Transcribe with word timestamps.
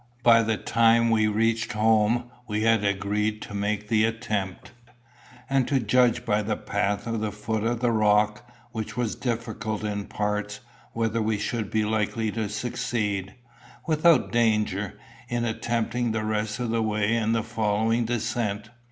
By 0.23 0.41
the 0.41 0.57
time 0.57 1.11
we 1.11 1.27
reached 1.27 1.73
home 1.73 2.23
we 2.47 2.61
had 2.63 2.83
agreed 2.83 3.39
to 3.43 3.53
make 3.53 3.87
the 3.87 4.03
attempt, 4.03 4.71
and 5.47 5.67
to 5.67 5.79
judge 5.79 6.25
by 6.25 6.41
the 6.41 6.57
path 6.57 7.03
to 7.03 7.19
the 7.19 7.31
foot 7.31 7.63
of 7.63 7.81
the 7.81 7.91
rock, 7.91 8.49
which 8.71 8.97
was 8.97 9.13
difficult 9.13 9.83
in 9.83 10.05
parts, 10.05 10.59
whether 10.93 11.21
we 11.21 11.37
should 11.37 11.69
be 11.69 11.85
likely 11.85 12.31
to 12.31 12.49
succeed, 12.49 13.35
without 13.85 14.31
danger, 14.31 14.97
in 15.29 15.45
attempting 15.45 16.13
the 16.13 16.23
rest 16.25 16.59
of 16.59 16.71
the 16.71 16.81
way 16.81 17.15
and 17.15 17.35
the 17.35 17.43
following 17.43 18.05
descent. 18.05 18.71